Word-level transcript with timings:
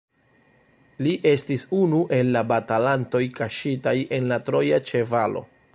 Li 1.07 1.11
estis 1.31 1.65
unu 1.81 2.01
el 2.19 2.33
la 2.37 2.43
batalantoj 2.55 3.25
kaŝita 3.39 3.97
en 4.19 4.31
la 4.33 4.45
troja 4.51 4.87
ĉevalo. 4.93 5.49